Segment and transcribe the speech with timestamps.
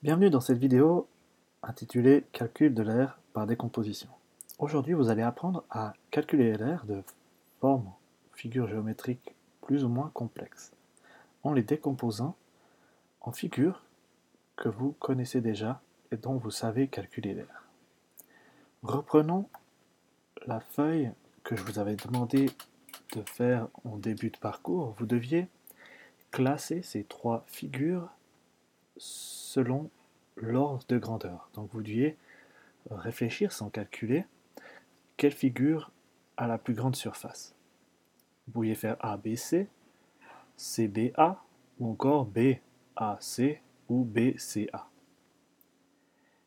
[0.00, 1.08] Bienvenue dans cette vidéo
[1.60, 4.08] intitulée Calcul de l'air par décomposition.
[4.60, 7.02] Aujourd'hui, vous allez apprendre à calculer l'air de
[7.60, 7.90] formes,
[8.32, 10.70] figures géométriques plus ou moins complexes,
[11.42, 12.36] en les décomposant
[13.22, 13.82] en figures
[14.54, 17.64] que vous connaissez déjà et dont vous savez calculer l'air.
[18.84, 19.48] Reprenons
[20.46, 21.10] la feuille
[21.42, 22.52] que je vous avais demandé
[23.16, 24.94] de faire en début de parcours.
[24.96, 25.48] Vous deviez
[26.30, 28.08] classer ces trois figures
[28.98, 29.90] selon
[30.36, 31.50] l'ordre de grandeur.
[31.54, 32.16] Donc vous deviez
[32.90, 34.24] réfléchir sans calculer
[35.16, 35.90] quelle figure
[36.36, 37.54] a la plus grande surface.
[38.46, 39.68] Vous pouviez faire ABC,
[40.56, 41.42] CBA
[41.78, 44.88] ou encore BAC ou BCA.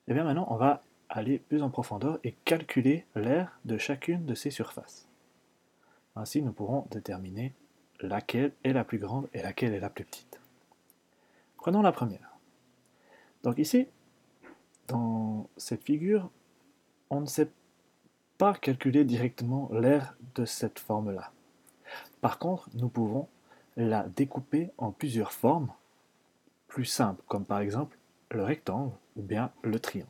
[0.07, 4.33] Et bien maintenant, on va aller plus en profondeur et calculer l'air de chacune de
[4.33, 5.07] ces surfaces.
[6.15, 7.53] Ainsi, nous pourrons déterminer
[7.99, 10.39] laquelle est la plus grande et laquelle est la plus petite.
[11.57, 12.30] Prenons la première.
[13.43, 13.87] Donc ici,
[14.87, 16.29] dans cette figure,
[17.09, 17.49] on ne sait
[18.37, 21.31] pas calculer directement l'air de cette forme-là.
[22.21, 23.27] Par contre, nous pouvons
[23.77, 25.71] la découper en plusieurs formes
[26.67, 27.97] plus simples, comme par exemple
[28.29, 30.09] le rectangle ou bien le triangle.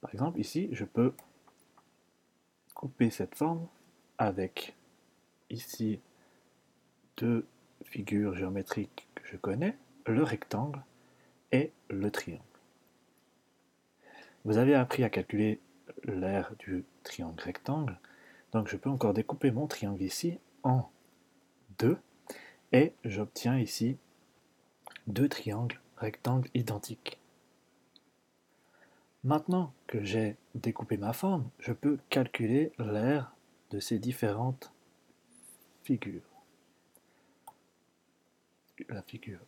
[0.00, 1.14] Par exemple, ici, je peux
[2.74, 3.68] couper cette forme
[4.18, 4.74] avec
[5.50, 6.00] ici
[7.16, 7.46] deux
[7.84, 10.82] figures géométriques que je connais, le rectangle
[11.88, 12.42] le triangle.
[14.44, 15.60] Vous avez appris à calculer
[16.04, 17.98] l'aire du triangle rectangle,
[18.52, 20.88] donc je peux encore découper mon triangle ici en
[21.78, 21.98] deux,
[22.72, 23.98] et j'obtiens ici
[25.06, 27.18] deux triangles rectangles identiques.
[29.24, 33.36] Maintenant que j'ai découpé ma forme, je peux calculer l'aire
[33.70, 34.72] de ces différentes
[35.84, 36.22] figures.
[38.88, 39.38] La figure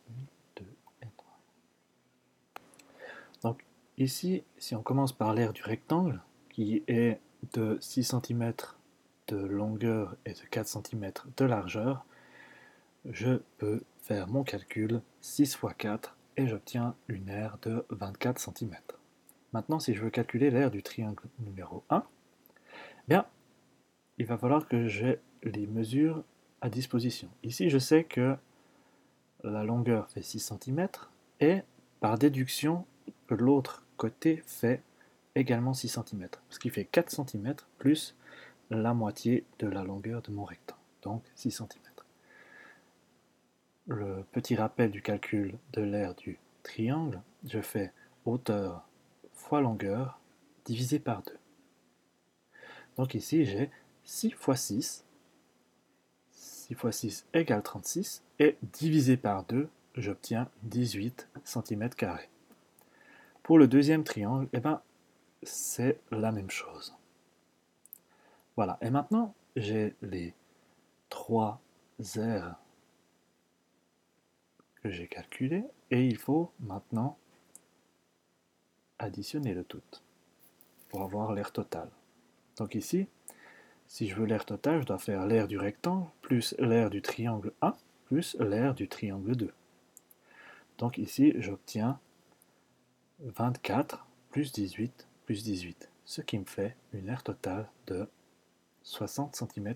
[3.45, 3.63] Donc
[3.99, 7.19] ici, si on commence par l'aire du rectangle, qui est
[7.53, 8.53] de 6 cm
[9.27, 12.07] de longueur et de 4 cm de largeur,
[13.07, 18.75] je peux faire mon calcul 6 x 4 et j'obtiens une aire de 24 cm.
[19.53, 22.03] Maintenant, si je veux calculer l'aire du triangle numéro 1,
[23.07, 23.27] bien,
[24.17, 26.23] il va falloir que j'ai les mesures
[26.61, 27.29] à disposition.
[27.43, 28.37] Ici, je sais que
[29.43, 30.87] la longueur fait 6 cm
[31.41, 31.59] et
[31.99, 32.87] par déduction,
[33.35, 34.81] l'autre côté fait
[35.35, 38.15] également 6 cm, ce qui fait 4 cm plus
[38.69, 41.67] la moitié de la longueur de mon rectangle, donc 6 cm.
[43.87, 47.93] Le petit rappel du calcul de l'aire du triangle, je fais
[48.25, 48.87] hauteur
[49.33, 50.19] fois longueur
[50.65, 51.37] divisé par 2.
[52.97, 53.69] Donc ici j'ai
[54.05, 55.05] 6 fois 6,
[56.31, 62.29] 6 fois 6 égale 36, et divisé par 2, j'obtiens 18 cm carrés.
[63.45, 64.81] Pour le deuxième triangle, eh ben,
[65.43, 66.95] c'est la même chose.
[68.55, 70.33] Voilà, et maintenant, j'ai les
[71.09, 71.61] trois
[72.15, 72.55] aires
[74.81, 77.19] que j'ai calculées, et il faut maintenant
[78.97, 79.83] additionner le tout
[80.89, 81.91] pour avoir l'air total.
[82.57, 83.05] Donc ici,
[83.87, 87.53] si je veux l'air total, je dois faire l'air du rectangle plus l'air du triangle
[87.61, 87.75] 1
[88.05, 89.53] plus l'air du triangle 2.
[90.79, 91.99] Donc ici, j'obtiens
[93.19, 98.07] 24 plus 18 plus 18, ce qui me fait une aire totale de
[98.83, 99.75] 60 cm.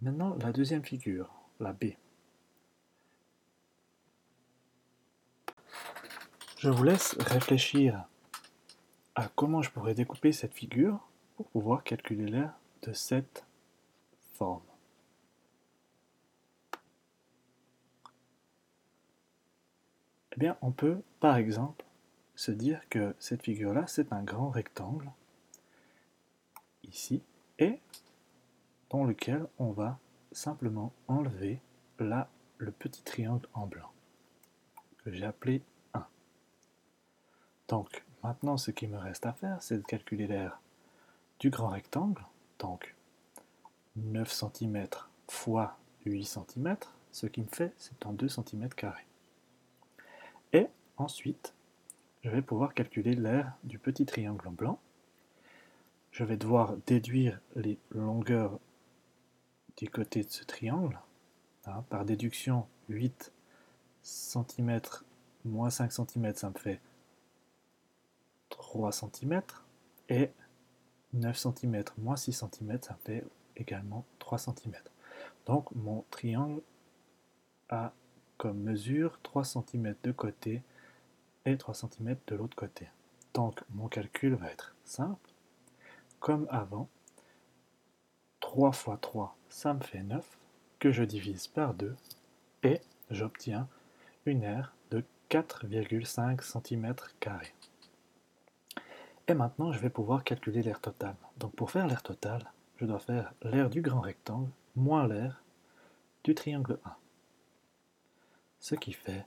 [0.00, 1.92] Maintenant, la deuxième figure, la B.
[6.58, 8.04] Je vous laisse réfléchir
[9.14, 10.98] à comment je pourrais découper cette figure
[11.36, 13.44] pour pouvoir calculer l'aire de cette
[14.32, 14.62] forme.
[20.34, 21.84] Eh bien, on peut, par exemple,
[22.34, 25.10] se dire que cette figure-là, c'est un grand rectangle,
[26.82, 27.22] ici,
[27.58, 27.78] et
[28.90, 29.98] dans lequel on va
[30.32, 31.60] simplement enlever
[32.00, 32.28] là
[32.58, 33.92] le petit triangle en blanc,
[35.04, 35.62] que j'ai appelé
[35.94, 36.04] 1.
[37.68, 40.60] Donc, maintenant, ce qui me reste à faire, c'est de calculer l'aire
[41.38, 42.24] du grand rectangle,
[42.58, 42.96] donc
[43.96, 44.88] 9 cm
[45.28, 46.76] fois 8 cm,
[47.12, 49.06] ce qui me fait, c'est en 2 cm carrés.
[50.96, 51.54] Ensuite,
[52.22, 54.78] je vais pouvoir calculer l'aire du petit triangle en blanc.
[56.12, 58.58] Je vais devoir déduire les longueurs
[59.76, 60.98] du côté de ce triangle.
[61.66, 63.32] Hein, par déduction, 8
[64.02, 64.80] cm
[65.44, 66.80] moins 5 cm, ça me fait
[68.50, 69.42] 3 cm.
[70.08, 70.30] Et
[71.14, 73.24] 9 cm moins 6 cm, ça me fait
[73.56, 74.74] également 3 cm.
[75.46, 76.62] Donc mon triangle
[77.68, 77.92] a
[78.36, 80.62] comme mesure 3 cm de côté
[81.46, 82.88] et 3 cm de l'autre côté.
[83.34, 85.30] Donc mon calcul va être simple.
[86.20, 86.88] Comme avant,
[88.40, 90.24] 3 fois 3, ça me fait 9,
[90.78, 91.96] que je divise par 2,
[92.62, 92.80] et
[93.10, 93.68] j'obtiens
[94.26, 96.94] une aire de 4,5 cm.
[99.26, 101.16] Et maintenant, je vais pouvoir calculer l'aire totale.
[101.38, 105.42] Donc pour faire l'aire totale, je dois faire l'aire du grand rectangle moins l'aire
[106.22, 106.96] du triangle 1.
[108.60, 109.26] Ce qui fait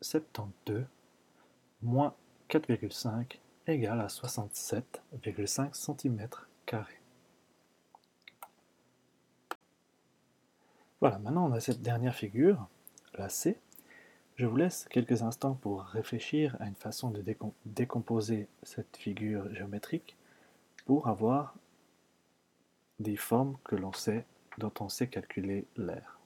[0.00, 0.86] 72
[1.82, 2.14] moins
[2.48, 6.28] 4,5 égale à 67,5 cm.
[11.00, 12.66] Voilà, maintenant on a cette dernière figure,
[13.14, 13.58] la C.
[14.36, 17.22] Je vous laisse quelques instants pour réfléchir à une façon de
[17.66, 20.16] décomposer cette figure géométrique
[20.86, 21.54] pour avoir
[23.00, 24.24] des formes que l'on sait,
[24.58, 26.17] dont on sait calculer l'air.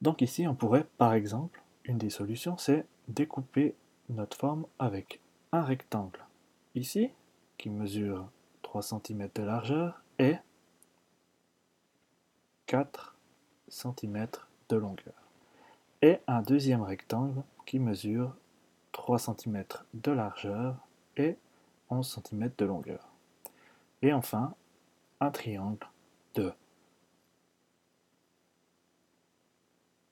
[0.00, 3.74] Donc ici, on pourrait, par exemple, une des solutions, c'est découper
[4.08, 5.20] notre forme avec
[5.52, 6.20] un rectangle.
[6.74, 7.10] Ici,
[7.58, 8.28] qui mesure
[8.62, 10.36] 3 cm de largeur et
[12.66, 13.16] 4
[13.68, 14.28] cm
[14.68, 15.14] de longueur.
[16.02, 18.34] Et un deuxième rectangle qui mesure
[18.92, 19.64] 3 cm
[19.94, 20.76] de largeur
[21.16, 21.36] et
[21.90, 23.06] 11 cm de longueur.
[24.02, 24.54] Et enfin,
[25.20, 25.86] un triangle
[26.34, 26.52] de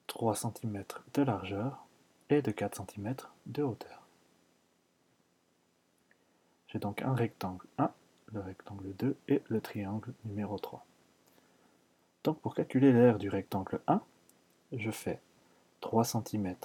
[0.08, 0.84] 3 cm
[1.14, 1.86] de largeur
[2.28, 3.14] et de 4 cm
[3.46, 4.02] de hauteur.
[6.66, 7.90] J'ai donc un rectangle 1,
[8.32, 10.84] le rectangle 2 et le triangle numéro 3.
[12.24, 14.02] Donc pour calculer l'aire du rectangle 1,
[14.72, 15.20] je fais
[15.80, 16.56] 3 cm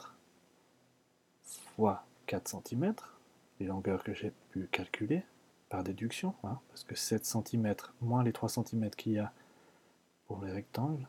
[1.75, 2.95] fois 4 cm,
[3.60, 5.24] les longueurs que j'ai pu calculer
[5.69, 9.31] par déduction, hein, parce que 7 cm moins les 3 cm qu'il y a
[10.25, 11.07] pour les rectangles,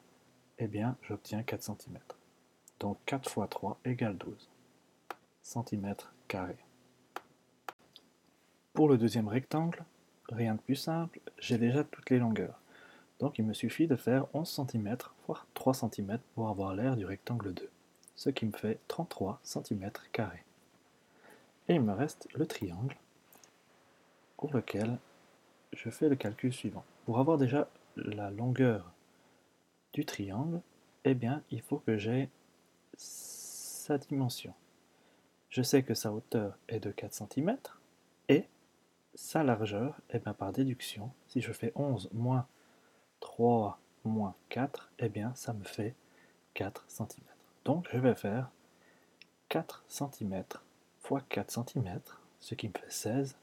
[0.59, 1.99] eh bien j'obtiens 4 cm.
[2.81, 4.51] Donc 4 fois 3 égale 12
[5.43, 5.95] cm
[6.29, 6.57] carrés.
[8.73, 9.85] Pour le deuxième rectangle,
[10.29, 12.59] rien de plus simple, j'ai déjà toutes les longueurs.
[13.21, 17.07] Donc il me suffit de faire 11 cm, voire 3 cm pour avoir l'aire du
[17.07, 17.71] rectangle 2,
[18.17, 20.45] ce qui me fait 33 cm carrés.
[21.69, 22.97] Et il me reste le triangle,
[24.37, 24.99] pour lequel
[25.73, 26.85] je fais le calcul suivant.
[27.07, 28.93] Pour avoir déjà la longueur
[29.93, 30.61] du triangle,
[31.05, 32.29] eh bien, il faut que j'ai
[32.97, 34.55] sa dimension.
[35.51, 37.57] Je sais que sa hauteur est de 4 cm,
[38.29, 38.49] et
[39.15, 42.47] sa largeur, eh bien par déduction, si je fais 11 moins
[43.21, 45.95] 3 moins 4, et bien ça me fait
[46.55, 47.25] 4 cm.
[47.65, 48.51] Donc je vais faire
[49.49, 50.45] 4 cm
[51.01, 52.01] fois 4 cm,
[52.41, 53.37] ce qui me fait 16,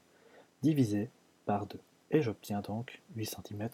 [0.62, 1.10] divisé
[1.46, 1.80] par 2.
[2.10, 3.70] Et j'obtiens donc 8 cm.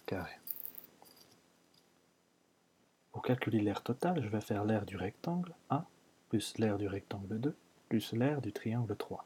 [3.18, 5.84] Pour calculer l'aire totale, je vais faire l'aire du rectangle 1
[6.30, 7.58] plus l'aire du rectangle 2
[7.90, 9.25] plus l'aire du triangle 3.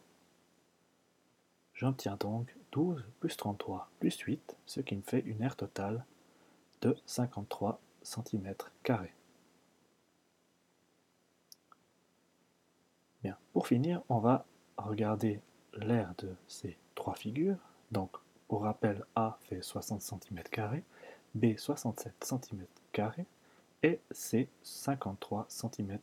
[1.73, 6.05] J'obtiens donc 12 plus 33 plus 8, ce qui me fait une aire totale
[6.79, 8.55] de 53 cm.
[13.21, 14.45] Bien, pour finir, on va
[14.77, 15.41] regarder
[15.73, 17.59] l'aire de ces trois figures.
[17.91, 18.11] Donc,
[18.47, 20.81] pour rappel, A fait 60 cm,
[21.35, 22.65] B 67 cm
[23.83, 25.97] et C 53 cm.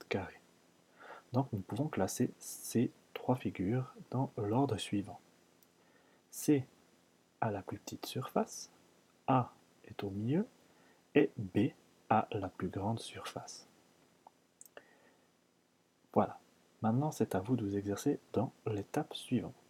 [1.32, 5.20] Donc, nous pouvons classer ces trois figures dans l'ordre suivant.
[6.30, 6.64] C
[7.40, 8.70] a la plus petite surface,
[9.26, 9.52] A
[9.85, 10.47] est au milieu
[11.14, 11.70] et B
[12.11, 13.66] a la plus grande surface.
[16.12, 16.38] Voilà.
[16.80, 19.67] Maintenant, c'est à vous de vous exercer dans l'étape suivante.